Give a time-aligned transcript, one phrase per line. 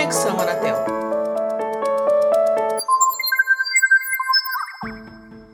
[0.00, 0.76] Conexão Anatel.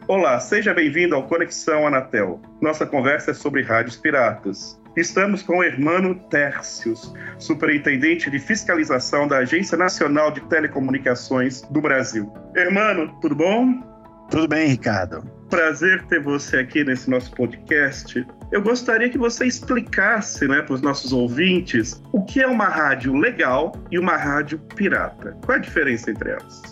[0.06, 2.40] Olá, seja bem-vindo ao Conexão Anatel.
[2.60, 4.80] Nossa conversa é sobre rádios piratas.
[4.96, 12.32] Estamos com o Hermano Tércios, superintendente de fiscalização da Agência Nacional de Telecomunicações do Brasil.
[12.54, 13.82] Hermano, tudo bom?
[14.30, 15.28] Tudo bem, Ricardo.
[15.48, 18.26] Prazer ter você aqui nesse nosso podcast.
[18.50, 23.14] Eu gostaria que você explicasse né, para os nossos ouvintes o que é uma rádio
[23.14, 25.36] legal e uma rádio pirata.
[25.44, 26.62] Qual é a diferença entre elas?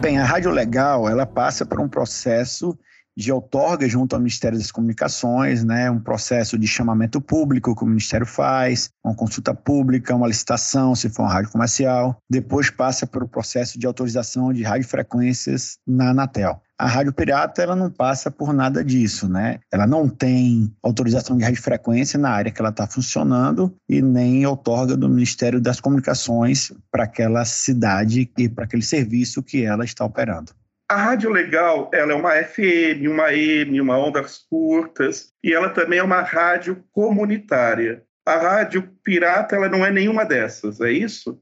[0.00, 2.76] Bem, a rádio legal ela passa por um processo
[3.14, 7.86] de outorga junto ao Ministério das Comunicações, né, um processo de chamamento público que o
[7.86, 12.16] Ministério faz, uma consulta pública, uma licitação, se for uma rádio comercial.
[12.30, 16.60] Depois passa por o processo de autorização de radiofrequências na Anatel.
[16.82, 19.60] A rádio pirata ela não passa por nada disso, né?
[19.72, 24.96] Ela não tem autorização de radiofrequência na área que ela está funcionando e nem outorga
[24.96, 30.50] do Ministério das Comunicações para aquela cidade e para aquele serviço que ela está operando.
[30.90, 36.00] A rádio legal, ela é uma FM, uma M, uma ondas curtas, e ela também
[36.00, 38.02] é uma rádio comunitária.
[38.26, 41.40] A rádio pirata, ela não é nenhuma dessas, é isso?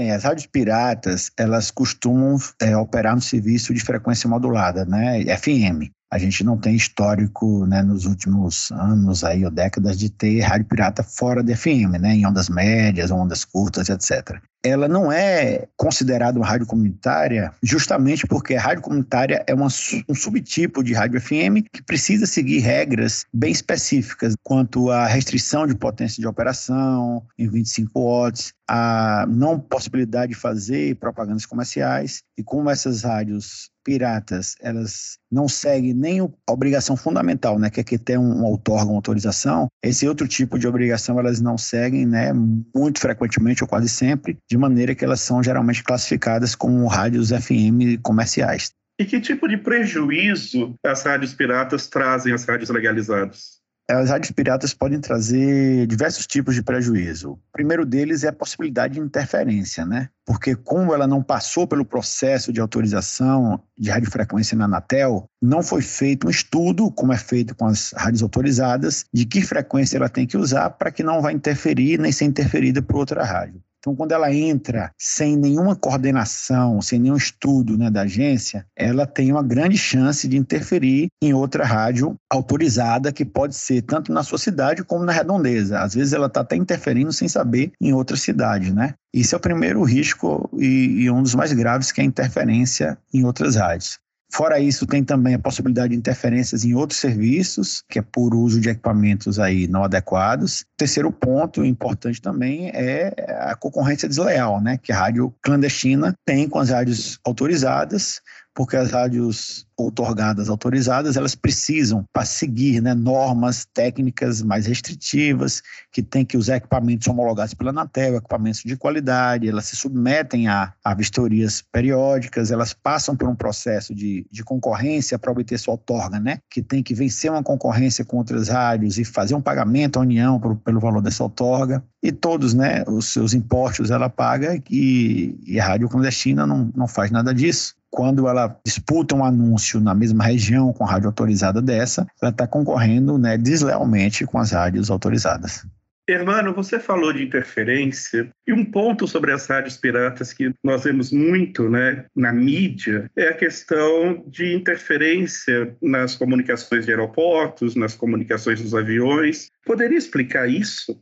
[0.00, 5.92] É, as rádios piratas, elas costumam é, operar no serviço de frequência modulada, né, FM.
[6.10, 10.66] A gente não tem histórico, né, nos últimos anos aí, ou décadas, de ter rádio
[10.66, 16.38] pirata fora de FM, né, em ondas médias, ondas curtas, etc ela não é considerada
[16.38, 19.68] uma rádio comunitária justamente porque a rádio comunitária é uma,
[20.08, 25.74] um subtipo de rádio FM que precisa seguir regras bem específicas quanto à restrição de
[25.74, 32.70] potência de operação em 25 watts, a não possibilidade de fazer propagandas comerciais e como
[32.70, 38.18] essas rádios piratas, elas não seguem nem a obrigação fundamental, né, que é que ter
[38.18, 43.00] um, um outorga, uma autorização, esse outro tipo de obrigação elas não seguem, né, muito
[43.00, 48.70] frequentemente ou quase sempre, de maneira que elas são geralmente classificadas como rádios FM comerciais.
[49.00, 53.59] E que tipo de prejuízo as rádios piratas trazem às rádios legalizadas?
[53.92, 57.32] As rádios piratas podem trazer diversos tipos de prejuízo.
[57.32, 60.08] O primeiro deles é a possibilidade de interferência, né?
[60.24, 65.82] Porque como ela não passou pelo processo de autorização de radiofrequência na Anatel, não foi
[65.82, 70.26] feito um estudo, como é feito com as rádios autorizadas, de que frequência ela tem
[70.26, 73.60] que usar para que não vá interferir nem ser interferida por outra rádio.
[73.80, 79.32] Então, quando ela entra sem nenhuma coordenação, sem nenhum estudo né, da agência, ela tem
[79.32, 84.38] uma grande chance de interferir em outra rádio autorizada, que pode ser tanto na sua
[84.38, 85.80] cidade como na redondeza.
[85.80, 88.94] Às vezes ela está até interferindo sem saber em outra cidade, né?
[89.14, 92.98] Esse é o primeiro risco e, e um dos mais graves, que é a interferência
[93.12, 93.98] em outras rádios.
[94.32, 98.60] Fora isso, tem também a possibilidade de interferências em outros serviços, que é por uso
[98.60, 100.64] de equipamentos aí não adequados.
[100.76, 106.60] Terceiro ponto importante também é a concorrência desleal, né, que a rádio clandestina tem com
[106.60, 108.20] as rádios autorizadas,
[108.54, 116.02] porque as rádios outorgadas, autorizadas, elas precisam, para seguir né, normas técnicas mais restritivas, que
[116.02, 120.94] tem que usar equipamentos homologados pela Anatel, equipamentos de qualidade, elas se submetem a, a
[120.94, 126.38] vistorias periódicas, elas passam por um processo de, de concorrência para obter sua outorga, né,
[126.50, 130.38] que tem que vencer uma concorrência com outras rádios e fazer um pagamento à União
[130.40, 135.60] por, pelo valor dessa outorga, e todos, né, os seus impostos ela paga e, e
[135.60, 137.74] a rádio clandestina não, não faz nada disso.
[137.90, 143.18] Quando ela disputa um anúncio na mesma região com rádio autorizada dessa, ela está concorrendo
[143.18, 145.66] né, deslealmente com as rádios autorizadas.
[146.08, 151.12] Hermano, você falou de interferência e um ponto sobre as rádios piratas que nós vemos
[151.12, 158.60] muito né, na mídia é a questão de interferência nas comunicações de aeroportos, nas comunicações
[158.60, 159.50] dos aviões.
[159.64, 161.00] Poderia explicar isso?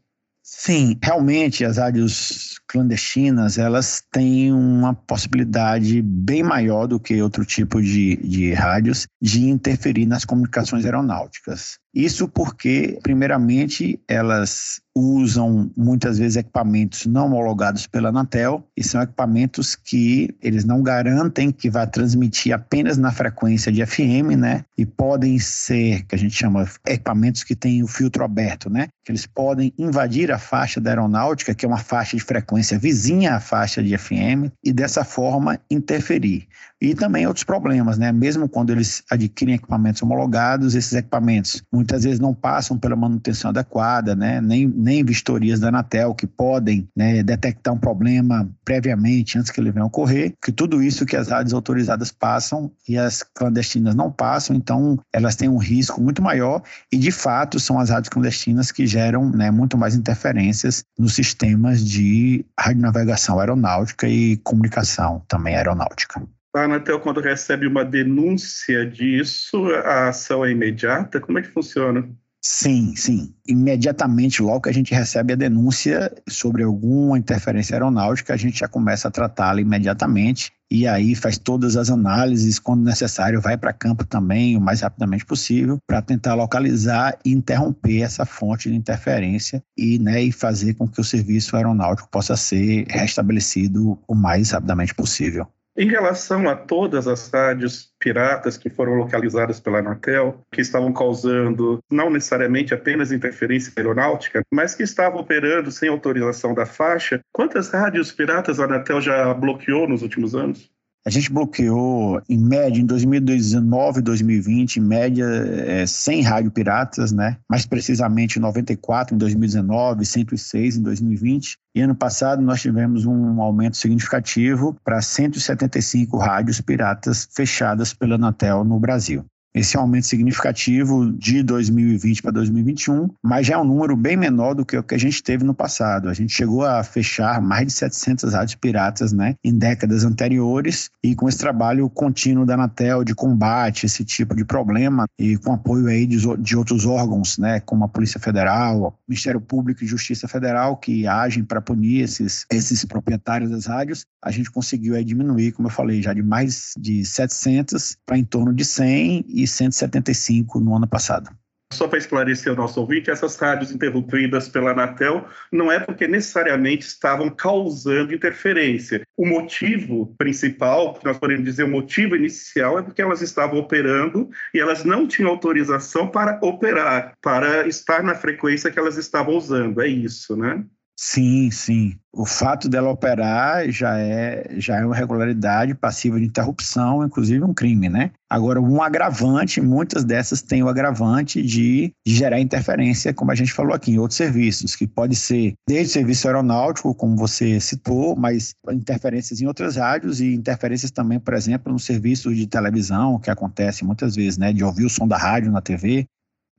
[0.50, 7.82] Sim, realmente as rádios clandestinas elas têm uma possibilidade bem maior do que outro tipo
[7.82, 11.78] de, de rádios de interferir nas comunicações aeronáuticas.
[11.94, 19.74] Isso porque, primeiramente, elas usam muitas vezes equipamentos não homologados pela Anatel e são equipamentos
[19.74, 24.64] que eles não garantem que vai transmitir apenas na frequência de FM, né?
[24.76, 28.88] E podem ser, que a gente chama equipamentos que têm o filtro aberto, né?
[29.04, 33.34] Que eles podem invadir a faixa da aeronáutica, que é uma faixa de frequência vizinha
[33.34, 36.48] à faixa de FM, e dessa forma interferir.
[36.80, 38.12] E também outros problemas, né?
[38.12, 44.14] Mesmo quando eles adquirem equipamentos homologados, esses equipamentos muitas vezes não passam pela manutenção adequada,
[44.14, 44.40] né?
[44.40, 49.72] Nem, nem vistorias da Anatel que podem né, detectar um problema previamente antes que ele
[49.72, 54.54] venha ocorrer, que tudo isso que as rádios autorizadas passam e as clandestinas não passam,
[54.54, 58.86] então elas têm um risco muito maior e de fato são as rádios clandestinas que
[58.86, 66.22] geram né, muito mais interferências nos sistemas de radionavegação aeronáutica e comunicação também aeronáutica.
[66.58, 71.20] A Anatel, quando recebe uma denúncia disso, a ação é imediata?
[71.20, 72.08] Como é que funciona?
[72.42, 73.32] Sim, sim.
[73.46, 78.66] Imediatamente, logo que a gente recebe a denúncia sobre alguma interferência aeronáutica, a gente já
[78.66, 84.04] começa a tratá-la imediatamente e aí faz todas as análises, quando necessário, vai para campo
[84.04, 89.98] também o mais rapidamente possível para tentar localizar e interromper essa fonte de interferência e,
[90.00, 95.46] né, e fazer com que o serviço aeronáutico possa ser restabelecido o mais rapidamente possível.
[95.80, 101.78] Em relação a todas as rádios piratas que foram localizadas pela Anatel, que estavam causando
[101.88, 108.10] não necessariamente apenas interferência aeronáutica, mas que estavam operando sem autorização da faixa, quantas rádios
[108.10, 110.68] piratas a Anatel já bloqueou nos últimos anos?
[111.06, 117.12] A gente bloqueou, em média, em 2019 e 2020, em média, é, 100 rádio piratas,
[117.12, 117.38] né?
[117.48, 121.56] Mais precisamente 94 em 2019, 106 em 2020.
[121.74, 128.64] E ano passado nós tivemos um aumento significativo para 175 rádios piratas fechadas pela Anatel
[128.64, 129.24] no Brasil
[129.58, 134.64] esse aumento significativo de 2020 para 2021, mas já é um número bem menor do
[134.64, 136.08] que o que a gente teve no passado.
[136.08, 141.14] A gente chegou a fechar mais de 700 rádios piratas né, em décadas anteriores e
[141.14, 145.52] com esse trabalho contínuo da Anatel de combate a esse tipo de problema e com
[145.52, 150.28] apoio aí de, de outros órgãos, né, como a Polícia Federal, Ministério Público e Justiça
[150.28, 155.52] Federal, que agem para punir esses, esses proprietários das rádios, a gente conseguiu aí diminuir,
[155.52, 160.60] como eu falei, já de mais de 700 para em torno de 100 e 175
[160.60, 161.30] no ano passado.
[161.70, 166.86] Só para esclarecer o nosso ouvinte, essas rádios interrompidas pela Anatel não é porque necessariamente
[166.86, 169.02] estavam causando interferência.
[169.16, 174.58] O motivo principal, nós podemos dizer o motivo inicial, é porque elas estavam operando e
[174.58, 179.82] elas não tinham autorização para operar, para estar na frequência que elas estavam usando.
[179.82, 180.64] É isso, né?
[181.00, 181.96] Sim, sim.
[182.12, 187.54] O fato dela operar já é, já é uma irregularidade passiva de interrupção, inclusive um
[187.54, 188.10] crime, né?
[188.28, 193.52] Agora, um agravante, muitas dessas têm o agravante de, de gerar interferência, como a gente
[193.52, 198.56] falou aqui, em outros serviços, que pode ser desde serviço aeronáutico, como você citou, mas
[198.68, 203.84] interferências em outras rádios e interferências também, por exemplo, no serviço de televisão, que acontece
[203.84, 204.52] muitas vezes, né?
[204.52, 206.08] De ouvir o som da rádio na TV,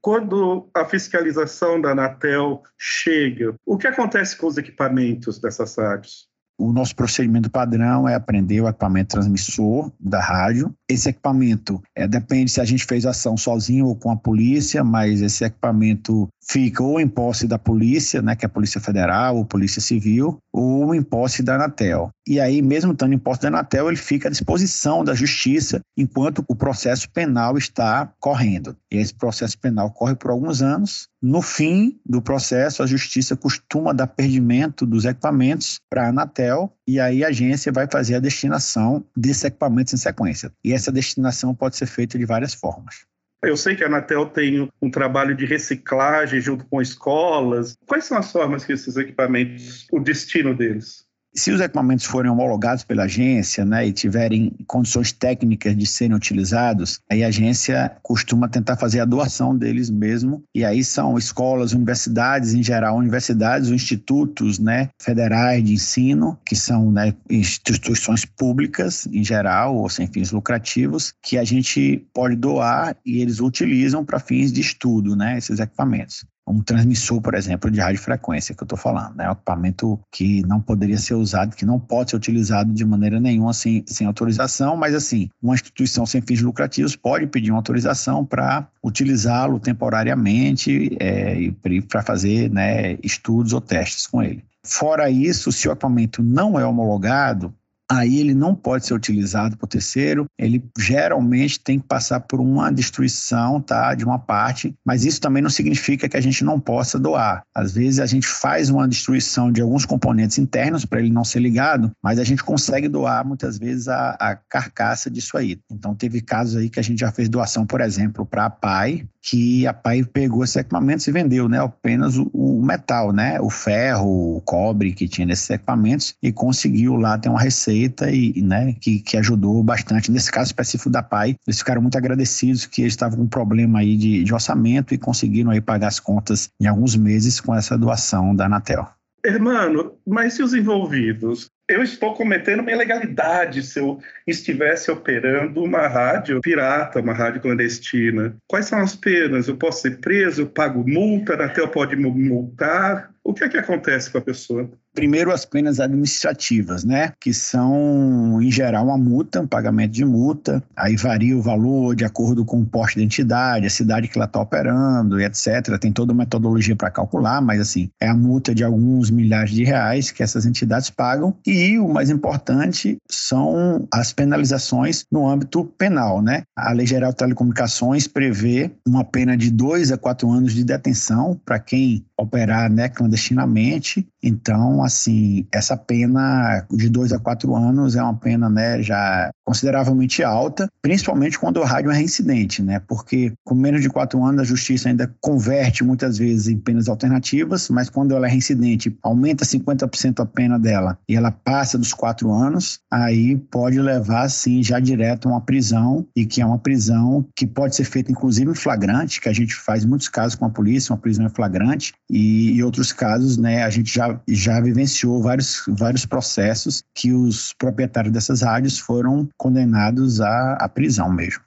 [0.02, 6.30] quando a fiscalização da Anatel chega, o que acontece com os equipamentos dessas rádios?
[6.60, 10.76] O nosso procedimento padrão é aprender o equipamento transmissor da rádio.
[10.90, 15.22] Esse equipamento é, depende se a gente fez ação sozinho ou com a polícia, mas
[15.22, 19.46] esse equipamento fica ou em posse da polícia, né, que é a Polícia Federal ou
[19.46, 22.10] Polícia Civil, ou em posse da Anatel.
[22.28, 26.44] E aí, mesmo estando em posse da Anatel, ele fica à disposição da Justiça enquanto
[26.48, 28.76] o processo penal está correndo.
[28.92, 31.08] E esse processo penal corre por alguns anos.
[31.22, 37.00] No fim do processo, a Justiça costuma dar perdimento dos equipamentos para a Anatel e
[37.00, 40.52] aí a agência vai fazer a destinação desses equipamentos em sequência.
[40.64, 43.08] E essa destinação pode ser feita de várias formas.
[43.42, 47.78] Eu sei que a Anatel tem um trabalho de reciclagem junto com escolas.
[47.86, 51.09] Quais são as formas que esses equipamentos, o destino deles?
[51.40, 57.00] Se os equipamentos forem homologados pela agência né, e tiverem condições técnicas de serem utilizados,
[57.10, 60.44] aí a agência costuma tentar fazer a doação deles mesmo.
[60.54, 66.92] E aí são escolas, universidades em geral, universidades institutos né, federais de ensino, que são
[66.92, 73.22] né, instituições públicas em geral, ou sem fins lucrativos, que a gente pode doar e
[73.22, 78.56] eles utilizam para fins de estudo, né, esses equipamentos um transmissor, por exemplo, de radiofrequência
[78.56, 79.30] que eu estou falando, né?
[79.30, 83.54] Um equipamento que não poderia ser usado, que não pode ser utilizado de maneira nenhuma
[83.54, 88.68] sem, sem autorização, mas assim, uma instituição sem fins lucrativos pode pedir uma autorização para
[88.84, 91.52] utilizá-lo temporariamente é,
[91.88, 94.44] para fazer né, estudos ou testes com ele.
[94.64, 97.54] Fora isso, se o equipamento não é homologado,
[97.92, 102.72] aí ele não pode ser utilizado por terceiro, ele geralmente tem que passar por uma
[102.72, 107.00] destruição tá, de uma parte, mas isso também não significa que a gente não possa
[107.00, 107.44] doar.
[107.54, 111.40] Às vezes a gente faz uma destruição de alguns componentes internos para ele não ser
[111.40, 115.60] ligado, mas a gente consegue doar muitas vezes a, a carcaça disso aí.
[115.72, 119.08] Então teve casos aí que a gente já fez doação, por exemplo, para a PAI,
[119.22, 123.50] que a PAI pegou esses equipamentos e vendeu né, apenas o, o metal, né, o
[123.50, 127.79] ferro, o cobre que tinha nesses equipamentos e conseguiu lá ter uma receita
[128.12, 130.12] e, né, que, que ajudou bastante.
[130.12, 133.80] Nesse caso específico da PAI, eles ficaram muito agradecidos que eles estavam com um problema
[133.80, 137.78] aí de, de orçamento e conseguiram aí pagar as contas em alguns meses com essa
[137.78, 138.88] doação da Anatel.
[139.24, 141.50] Hermano, mas se os envolvidos?
[141.68, 148.36] Eu estou cometendo uma ilegalidade se eu estivesse operando uma rádio pirata, uma rádio clandestina.
[148.48, 149.48] Quais são as penas?
[149.48, 150.42] Eu posso ser preso?
[150.42, 151.34] Eu pago multa?
[151.34, 153.12] A Anatel pode multar?
[153.24, 154.72] O que é que acontece com a pessoa?
[155.00, 157.14] Primeiro, as penas administrativas, né?
[157.22, 160.62] Que são, em geral, uma multa, um pagamento de multa.
[160.76, 164.26] Aí varia o valor de acordo com o porte da entidade, a cidade que ela
[164.26, 165.80] está operando, etc.
[165.80, 169.64] Tem toda uma metodologia para calcular, mas, assim, é a multa de alguns milhares de
[169.64, 171.34] reais que essas entidades pagam.
[171.48, 176.44] E o mais importante são as penalizações no âmbito penal, né?
[176.58, 181.40] A Lei Geral de Telecomunicações prevê uma pena de dois a quatro anos de detenção
[181.46, 184.06] para quem operar né, clandestinamente.
[184.22, 190.24] Então, assim, essa pena de dois a quatro anos é uma pena né, já consideravelmente
[190.24, 192.80] alta, principalmente quando o rádio é reincidente, né?
[192.88, 197.70] Porque com menos de quatro anos a justiça ainda converte muitas vezes em penas alternativas,
[197.70, 202.32] mas quando ela é reincidente, aumenta 50% a pena dela e ela passa dos quatro
[202.32, 207.26] anos, aí pode levar, sim, já direto a uma prisão e que é uma prisão
[207.36, 210.50] que pode ser feita inclusive em flagrante, que a gente faz muitos casos com a
[210.50, 215.22] polícia, uma prisão em flagrante, e, em outros casos, né, a gente já, já vivenciou
[215.22, 221.44] vários, vários processos que os proprietários dessas rádios foram condenados à, à prisão mesmo.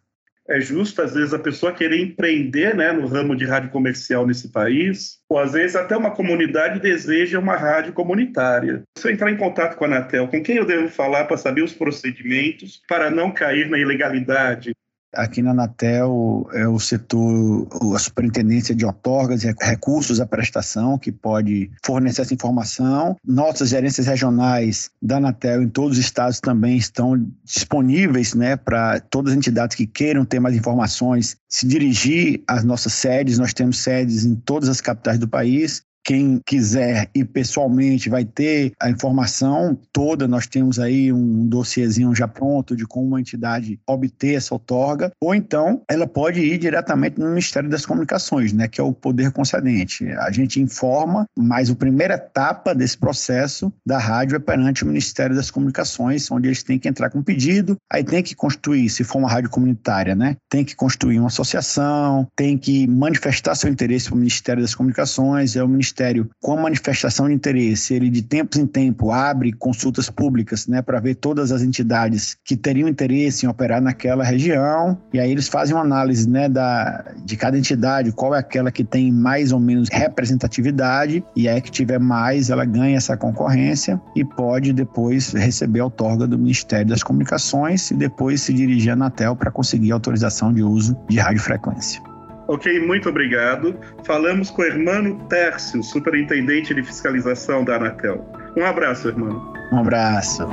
[0.49, 4.49] É justo, às vezes, a pessoa querer empreender né, no ramo de rádio comercial nesse
[4.49, 8.83] país, ou às vezes até uma comunidade deseja uma rádio comunitária.
[8.99, 11.63] Se eu entrar em contato com a Anatel, com quem eu devo falar para saber
[11.63, 14.73] os procedimentos para não cair na ilegalidade?
[15.15, 21.13] Aqui na Anatel é o setor, a superintendência de outorgas e recursos à prestação, que
[21.13, 23.17] pode fornecer essa informação.
[23.23, 29.33] Nossas gerências regionais da Anatel em todos os estados também estão disponíveis né, para todas
[29.33, 33.39] as entidades que queiram ter mais informações se dirigir às nossas sedes.
[33.39, 38.73] Nós temos sedes em todas as capitais do país quem quiser ir pessoalmente vai ter
[38.81, 40.27] a informação toda.
[40.27, 45.13] Nós temos aí um dossiezinho já pronto de como uma entidade obter essa outorga.
[45.21, 49.31] Ou então ela pode ir diretamente no Ministério das Comunicações, né, que é o poder
[49.31, 50.09] concedente.
[50.13, 55.37] A gente informa, mas a primeira etapa desse processo da rádio é perante o Ministério
[55.37, 59.19] das Comunicações, onde eles têm que entrar com pedido, aí tem que constituir, se for
[59.19, 64.15] uma rádio comunitária, né, tem que constituir uma associação, tem que manifestar seu interesse para
[64.15, 68.23] o Ministério das Comunicações, é o Ministério Ministério, com a manifestação de interesse, ele de
[68.23, 73.45] tempos em tempo abre consultas públicas né, para ver todas as entidades que teriam interesse
[73.45, 78.11] em operar naquela região, e aí eles fazem uma análise né, da, de cada entidade,
[78.13, 82.65] qual é aquela que tem mais ou menos representatividade, e é que tiver mais, ela
[82.65, 88.41] ganha essa concorrência e pode depois receber a outorga do Ministério das Comunicações e depois
[88.41, 92.12] se dirigir à Anatel para conseguir autorização de uso de radiofrequência.
[92.49, 93.79] Ok, muito obrigado.
[94.05, 98.25] Falamos com o Hermano Tércio, superintendente de fiscalização da Anatel.
[98.57, 99.53] Um abraço, irmão.
[99.73, 100.47] Um abraço.